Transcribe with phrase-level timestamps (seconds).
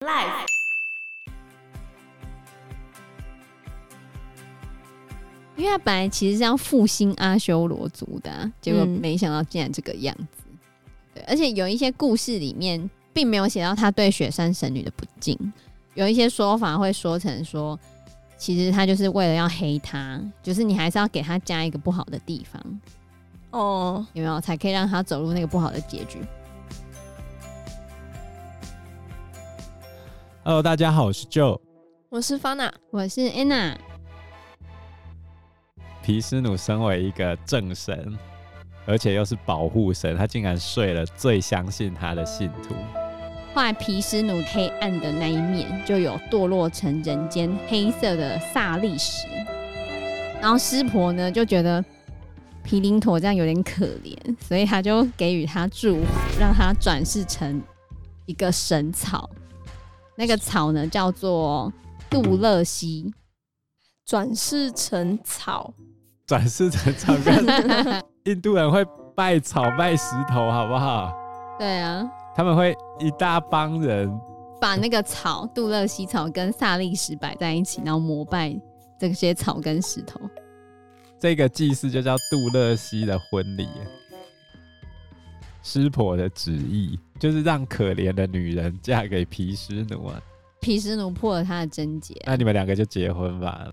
[0.00, 0.46] Life。
[5.56, 10.44] 因为他本来其实是要复兴阿修罗族的、啊，结果没想到竟然这个样子。
[10.46, 10.58] 嗯、
[11.14, 15.36] 对，而且有一些故事里面并没有写到他对雪山神女的不敬，
[15.94, 17.76] 有一些说法会说成说，
[18.36, 22.80] 其实他就是为了要黑他，就是你还是要给他加一个不好的地方。
[23.50, 26.20] 哦，有没有才可以让他走入那个不好的结局
[30.48, 31.60] ？Hello，大家好，我是 Joe，
[32.08, 33.76] 我是 Fana，我是 Anna。
[36.02, 38.16] 皮斯奴身为一个正神，
[38.86, 42.74] 而且又是保护神，他竟然睡了最相信他的信徒。
[43.52, 49.26] 后来皮斯奴黑暗的那一面，就有堕落成人间黑色的萨利石。
[50.40, 51.84] 然后湿婆呢，就觉得。
[52.64, 57.62] 皮林陀这样有点可怜，所以他就给予他祝福，让他转世成
[58.24, 59.28] 一个神草。
[60.18, 61.72] 那个草呢，叫做
[62.10, 63.14] 杜乐西。
[64.04, 65.72] 转世成草，
[66.26, 68.82] 转世成草，跟印度人会
[69.14, 71.12] 拜草拜石头，好不好？
[71.58, 74.10] 对啊，他们会一大帮人
[74.58, 78.58] 把那个草杜乐西草跟萨利石摆在一起，然后膜拜
[78.98, 80.18] 这些草跟石头。
[81.20, 83.68] 这个祭祀就叫杜乐西的婚礼。
[85.68, 90.18] 湿婆的旨意就是让可怜的女人嫁给皮湿奴啊。
[90.60, 93.70] 皮湿奴破了他的贞洁，那你们两个就结婚吧，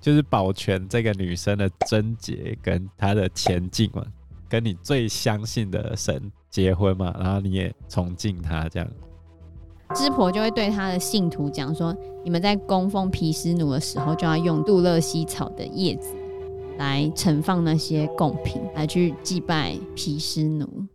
[0.00, 4.06] 就是保全这个女生的贞洁跟她的前进嘛，
[4.48, 8.88] 跟你最相信的神结婚嘛，然后你也崇敬他这样。
[9.96, 16.14] 湿婆就会对他的信徒讲说：你们在供奉皮湿奴的时候，就要用杜勒西草的叶子。
[16.78, 20.86] 来盛放那些贡品，来去祭拜皮湿奴，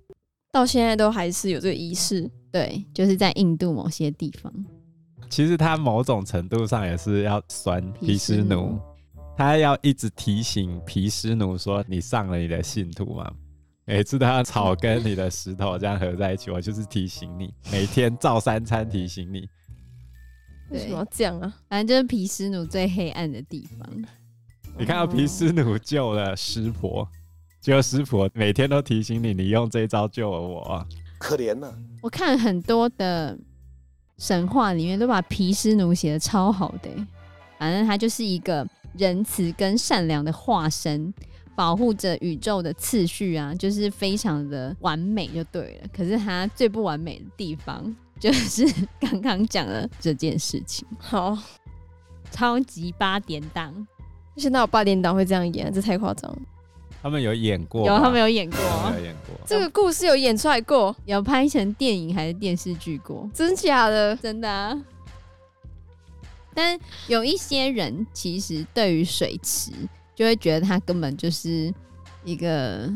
[0.53, 2.29] 到现在都还是有这个仪式。
[2.51, 4.53] 对，就是在印度某些地方。
[5.27, 8.79] 其实他某种程度上也是要酸皮湿奴，
[9.35, 13.33] 他要一直提醒皮湿奴说：“你上了你的信徒嘛，
[13.85, 19.49] 每次他草跟你的石头这样合在一起，我就是提醒你，每天照三餐提醒你。”
[20.69, 21.51] 为什么要这样啊？
[21.67, 23.89] 反正就是毗湿奴最黑暗的地方。
[24.77, 27.07] 你看到毗湿奴救了湿婆，
[27.63, 30.85] 结果湿婆每天都提醒你，你用这一招救了我，
[31.17, 31.73] 可怜呐！
[32.01, 33.39] 我看很多的
[34.17, 36.89] 神话里面都把皮湿奴写的超好的，
[37.57, 41.13] 反正他就是一个仁慈跟善良的化身，
[41.55, 45.87] 保护着宇宙的次序啊，就是非常的完美就对了。
[45.95, 48.67] 可是他最不完美的地方， 就是
[48.99, 50.85] 刚刚讲了这件事情。
[50.99, 51.37] 好，
[52.29, 53.73] 超级八点档。
[54.35, 56.37] 现在有八点档会这样演，这太夸张。
[57.03, 58.57] 他们有演过，有他们有演过，
[58.97, 59.35] 有演过。
[59.45, 63.29] 这个故事有演出来过，有拍成电影还是电视剧过？
[63.33, 64.15] 真假的？
[64.15, 64.81] 真的啊。
[66.53, 69.71] 但有一些人其实对于水池
[70.15, 71.73] 就会觉得他根本就是
[72.23, 72.89] 一个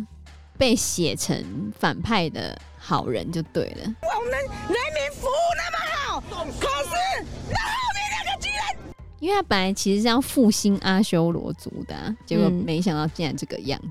[0.57, 3.94] 被写成反派的好人就对了。
[4.03, 6.24] 我们人民服务那么好，
[6.62, 7.06] 可是那。
[9.19, 13.88] 因为他本来其实是要复兴阿修罗族的、啊，结果没想到竟然这个样子。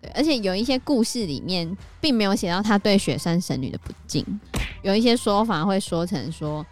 [0.00, 4.24] 对，而且有一些故事里面并没有写到他对雪山神女的不敬，
[4.82, 6.64] 有一些说法会说成说，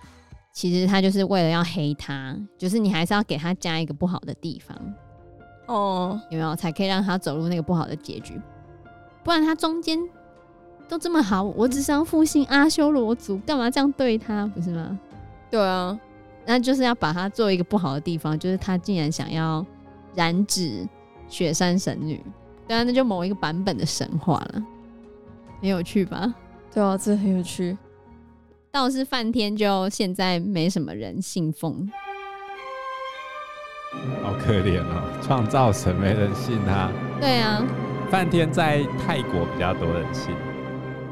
[0.51, 4.77] 其实他就是为了要黑他，就是你还是要给他加一个不好的地方。
[5.67, 8.41] 哦，有没有才可以让他走入那个不好的结局？
[9.23, 9.99] 不然他中间
[10.89, 14.47] 都这么好，我只是要复兴阿修罗族，干嘛这样对他？
[14.55, 14.99] 不是吗？
[15.51, 15.99] 对啊。
[16.51, 19.63] 那就是要把它做一个不好的地方，就是他竟然想要
[20.15, 20.89] 染指
[21.29, 22.19] 雪山神女，
[22.67, 24.65] 对啊，那就某一个版本的神话了，
[25.61, 26.35] 很有趣吧？
[26.73, 27.77] 对啊，这很有趣。
[28.71, 31.87] 倒是梵天就现在没什么人信奉，
[34.23, 36.91] 好可怜哦，创造神没人信他。
[37.21, 37.63] 对啊，
[38.11, 40.35] 梵天在泰国比较多人信，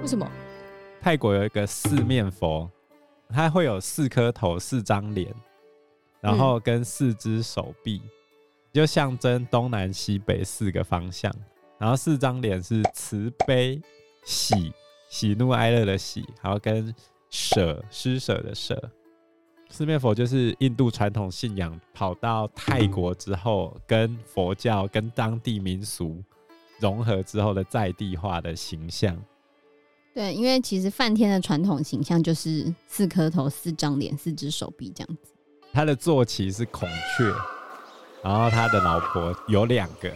[0.01, 0.27] 为什么？
[1.03, 2.71] 泰国有一个四面佛。
[3.29, 5.35] 它会有四颗头、四张脸，
[6.21, 8.01] 然后跟四只手臂，
[8.73, 11.33] 就象征东南西北四个方向。
[11.79, 13.81] 然后四张脸是慈悲、
[14.25, 14.73] 喜、
[15.09, 16.95] 喜怒哀乐的喜，然后跟
[17.31, 18.91] 舍、施舍的舍。
[19.69, 26.23] 四面佛就是印度传统信仰跑到泰国之后，跟佛教跟当地民俗
[26.79, 29.21] 融合之后的在地化的形象。
[30.17, 35.31] 对，因为其实梵天的传统形象就是四颗头、四张脸、四只手臂这样子。
[35.75, 37.31] 他的坐骑是孔雀，
[38.25, 40.11] 然后他的老婆有两个，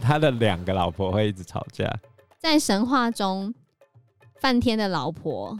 [0.00, 1.92] 他的两个老婆会一直吵架。
[2.38, 3.52] 在神话中，
[4.40, 5.58] 梵天的老婆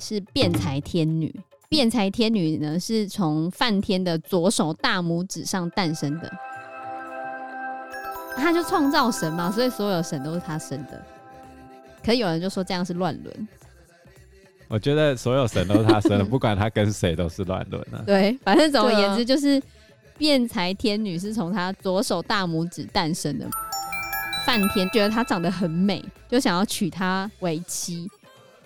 [0.00, 1.32] 是辩才天女，
[1.68, 6.28] 辩才天女呢，是从梵天的左手大拇指上诞生的。
[8.34, 11.06] 他就创造神嘛，所以所有神都是他生的。
[12.06, 13.48] 可有人就说这样是乱伦。
[14.68, 18.00] 我觉得所有神都是他生的， 不管他跟谁都是乱伦啊。
[18.06, 19.60] 对，反正总而言之，就是
[20.16, 23.46] 辩才天女是从他左手大拇指诞生的。
[24.44, 28.08] 梵天觉得她长得很美，就想要娶她为妻。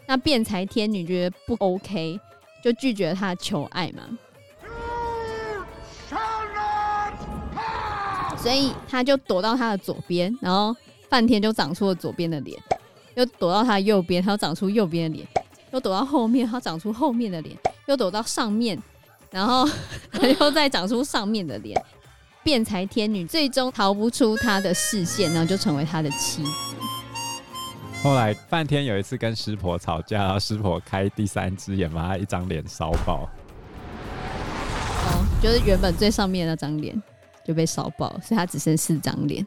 [0.06, 2.20] 那辩才天女觉得不 OK，
[2.62, 4.02] 就拒绝他的求爱嘛。
[8.36, 10.74] 所以他就躲到他的左边，然后
[11.08, 12.58] 梵天就长出了左边的脸，
[13.20, 15.28] 又躲到他右边，他又长出右边的脸，
[15.72, 17.54] 又躲到后面，他长出后面的脸，
[17.86, 18.82] 又躲到上面，
[19.30, 19.68] 然后
[20.10, 21.78] 他 又再长出上面的脸。
[22.42, 26.50] 辩才天女最终逃不出他的视线，然后就成为他的妻子。
[28.02, 33.28] 后来半天有一次跟师婆吵架，然后湿婆开第三只眼，把他一张脸烧爆。
[35.04, 37.00] 哦，就是原本最上面那张脸。
[37.42, 39.44] 就被烧爆，所以他只剩四张脸，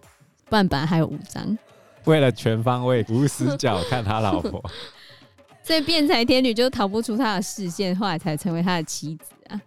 [0.50, 1.58] 不然本来还有五张。
[2.12, 4.64] 为了全方位无死角看他老婆，
[5.64, 9.62] 所以辩才天女就逃不出他的视线，后来才成为他的妻子啊。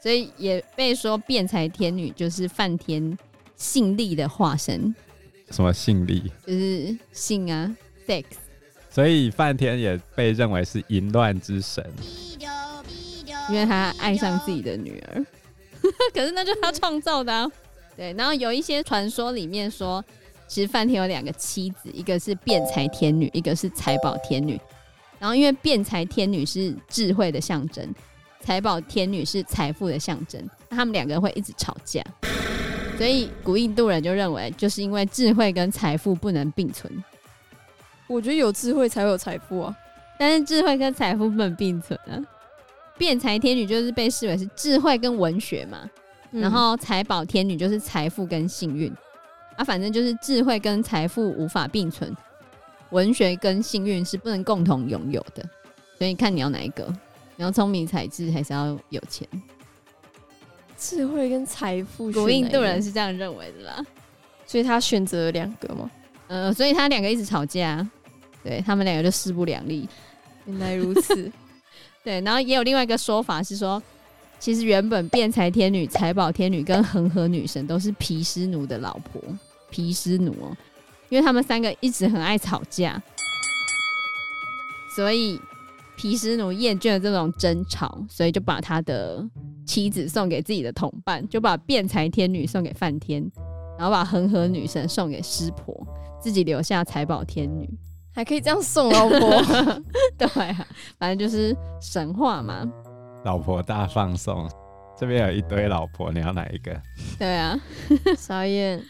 [0.00, 3.16] 所以也被说辩才天女就是梵天
[3.56, 4.94] 性力的化身。
[5.50, 6.30] 什么性力？
[6.46, 8.24] 就是性啊，sex。
[8.88, 11.84] 所以梵天也被认为是淫乱之神，
[13.48, 15.24] 因为他爱上自己的女儿。
[16.12, 17.50] 可是那就是他创造的啊。
[17.96, 20.02] 对，然后有一些传说里面说，
[20.50, 24.60] 其实梵天有两个妻子，一个是辩才天女，一个是财宝天女。
[25.20, 27.88] 然后因为辩才天女是智慧的象征，
[28.40, 32.02] 财宝天女是财富的象征，那他们两个人会一直吵架。
[32.98, 36.92] 所以古印度人就认为，就是因为智慧跟财富不能并存。
[38.08, 39.76] 我觉得有智慧才会有财富啊，
[40.18, 42.18] 但是智慧跟财富不能并存啊。
[42.98, 45.88] 辩才天女就是被视为是智慧跟文学嘛。
[46.32, 48.92] 然后财宝天女就是财富跟幸运
[49.60, 52.16] 啊，反正就是智慧跟财富无法并存，
[52.92, 55.46] 文学跟幸运是不能共同拥有的，
[55.98, 56.86] 所以看你要哪一个，
[57.36, 59.28] 你要聪明才智还是要有钱？
[60.78, 63.86] 智慧跟财富，古印度人是这样认为的啦，
[64.46, 65.90] 所以他选择了两个吗？
[66.28, 67.86] 呃，所以他两个一直吵架，
[68.42, 69.86] 对他们两个就势不两立。
[70.46, 71.30] 原来如此，
[72.02, 73.82] 对，然后也有另外一个说法是说。
[74.38, 79.20] 其实原本辩才天女、财宝天女跟恒河女神都是毗湿奴的老婆，
[79.70, 80.56] 毗湿奴哦，
[81.08, 83.00] 因为他们三个一直很爱吵架，
[84.96, 85.40] 所以
[85.96, 89.24] 毗湿奴厌倦了这种争吵，所以就把他的
[89.66, 93.22] 妻子送给自己的同伴，就把辩才天女送给梵天，
[93.78, 95.86] 然后把恒河女神送给湿婆，
[96.20, 97.68] 自己留下财宝天女，
[98.12, 99.42] 还可以这样送老婆？
[100.18, 100.66] 对啊，
[100.98, 102.70] 反正就是神话嘛。
[103.24, 104.50] 老婆大放送，
[104.98, 106.80] 这边有一堆老婆，你要哪一个？
[107.18, 107.58] 对啊，
[108.16, 108.82] 傻眼。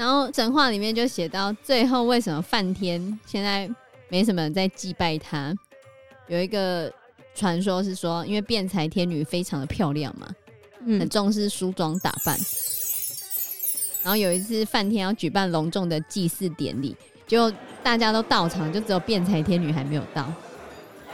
[0.00, 3.70] 然后神话里面就写到，最后为什么梵天现在
[4.08, 5.54] 没什么人在祭拜他？
[6.26, 6.90] 有一个
[7.34, 10.26] 传说是说，因为辩才天女非常的漂亮嘛，
[10.98, 12.34] 很重视梳妆打扮。
[12.38, 12.46] 嗯、
[14.04, 17.52] 然后有一次梵天要举办隆重的祭祀典礼，就
[17.82, 20.32] 大家都到场，就只有辩才天女还没有到。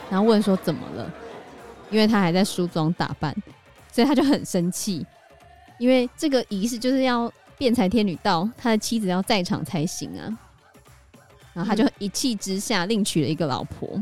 [0.09, 1.13] 然后问说怎么了？
[1.91, 3.35] 因为他还在梳妆打扮，
[3.91, 5.05] 所以他就很生气。
[5.77, 10.37] 因为这个仪式就是要辩才天女到，他的妻子要在场才行啊。
[11.53, 14.01] 然后他就一气之下另娶了一个老婆，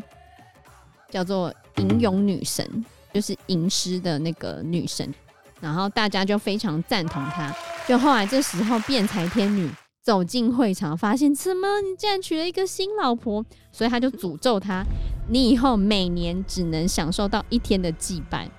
[1.09, 5.13] 叫做吟咏女神，就是吟诗的那个女神。
[5.61, 7.55] 然后大家就非常赞同他。
[7.87, 9.69] 就后来这时候，辩才天女
[10.03, 11.79] 走进会场，发现怎么？
[11.79, 14.83] 你竟然娶了一个新老婆，所以他就诅咒他。
[15.29, 18.49] 你以后每年只能享受到一天的祭拜，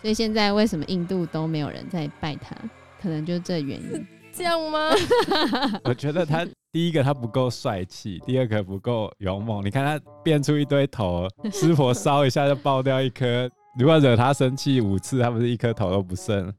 [0.00, 2.56] 所以现在为什么印度都没有人在拜他？
[3.02, 4.06] 可能就是这原因。
[4.40, 4.88] 这样吗？
[5.84, 9.62] 我觉得他第一个他不够帅气，第二个不够勇猛。
[9.62, 13.48] 你看他变出一堆头，师婆烧一下就爆掉一颗。
[13.78, 16.52] 如果惹他生气五次，他不是一颗头都不剩？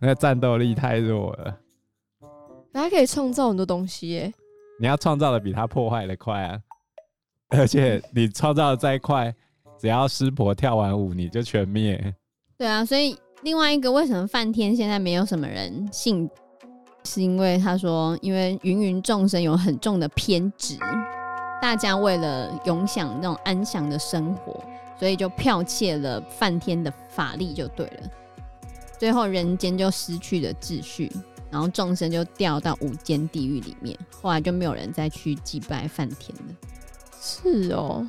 [0.00, 1.56] 那个战斗力太弱了。
[2.72, 4.34] 他可以创造很多东西耶。
[4.80, 6.60] 你要创造的比他破坏的快啊！
[7.50, 9.32] 而且你创造的再快，
[9.78, 12.12] 只要师婆跳完舞，你就全灭。
[12.58, 16.28] 对啊，所以另外一个为什么梵天现在没有什么人信，
[17.04, 20.78] 是因为他说，因为芸芸众生有很重的偏执，
[21.60, 24.64] 大家为了永享那种安详的生活，
[24.98, 28.10] 所以就剽窃了梵天的法力，就对了。
[28.98, 31.12] 最后人间就失去了秩序，
[31.50, 36.54] 然后众生就掉到无间地狱里面，后来就没有人再去祭拜梵天了。
[37.20, 38.08] 是哦，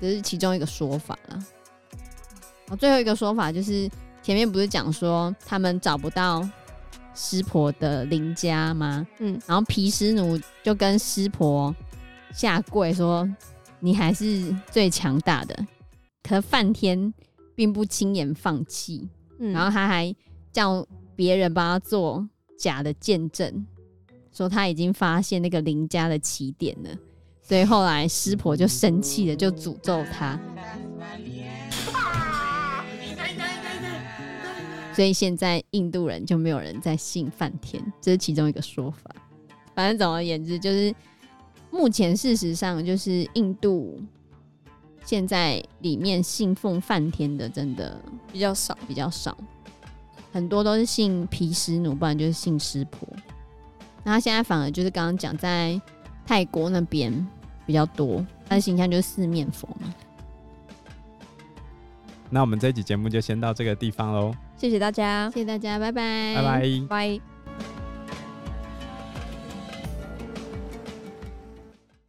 [0.00, 1.38] 这是其中一个说法啦。
[2.80, 3.88] 最后一个说法就是，
[4.22, 6.48] 前面不是讲说他们找不到
[7.14, 9.06] 湿婆的邻家吗？
[9.20, 11.74] 嗯，然后皮湿奴就跟湿婆
[12.32, 13.28] 下跪说
[13.80, 15.66] ：“你还是最强大的。”
[16.22, 17.12] 可梵天
[17.54, 20.14] 并不轻言放弃，嗯，然后他还
[20.52, 22.26] 叫别人帮他做
[22.58, 23.66] 假的见证，
[24.32, 26.90] 说他已经发现那个邻家的起点了。
[27.42, 30.40] 所以后来湿婆就生气了，就诅咒他。
[34.94, 39.10] 所以现在印度人就没有人在信梵天，这是其中一个说法。
[39.74, 40.94] 反正总而言之，就是
[41.70, 44.00] 目前事实上就是印度
[45.04, 48.00] 现在里面信奉梵天的真的
[48.32, 49.36] 比较少，比较少，
[50.32, 53.08] 很多都是信毗湿奴，不然就是信湿婆。
[54.04, 55.80] 那他现在反而就是刚刚讲在
[56.24, 57.26] 泰国那边
[57.66, 59.92] 比较多，他的形象就是四面佛嘛。
[62.30, 67.33] 那我们这一集节目就先到这个地方喽，谢谢大家，谢谢大家，拜拜，拜拜，拜。